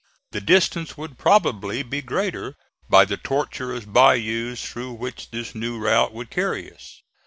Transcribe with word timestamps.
The 0.31 0.41
distance 0.41 0.97
would 0.97 1.19
probably 1.19 1.83
be 1.83 2.01
greater 2.01 2.55
by 2.89 3.05
the 3.05 3.17
tortuous 3.17 3.85
bayous 3.85 4.65
through 4.65 4.93
which 4.93 5.29
this 5.29 5.53
new 5.53 5.77
route 5.77 6.11
would 6.11 6.31
carry 6.31 6.73
us. 6.73 7.03